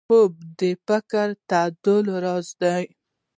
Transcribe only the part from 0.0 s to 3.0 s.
خوب د فکري تعادل راز دی